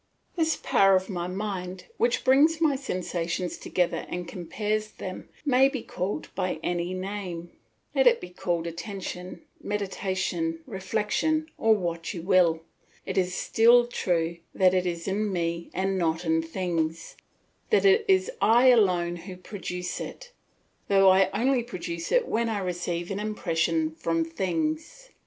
[0.35, 5.83] This power of my mind which brings my sensations together and compares them may be
[5.83, 7.51] called by any name;
[7.93, 12.61] let it be called attention, meditation, reflection, or what you will;
[13.05, 17.15] it is still true that it is in me and not in things,
[17.69, 20.31] that it is I alone who produce it,
[20.87, 25.11] though I only produce it when I receive an impression from things.